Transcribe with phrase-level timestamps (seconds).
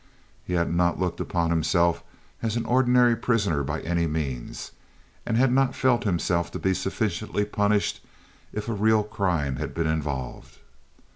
[0.43, 2.03] He had not looked upon himself
[2.41, 8.03] as an ordinary prisoner, by any means—had not felt himself to be sufficiently punished
[8.51, 10.57] if a real crime had been involved.